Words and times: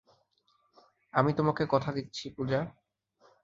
আমি 1.13 1.31
তোমাকে 1.33 1.63
কথা 1.69 1.89
দিচ্ছি, 1.91 2.25
পূজা। 2.29 2.59